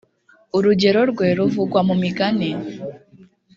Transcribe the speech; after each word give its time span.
urugero 0.57 1.01
rwe 1.11 1.27
ruvugwa 1.37 1.79
mu 1.87 1.95
migani 2.01 2.49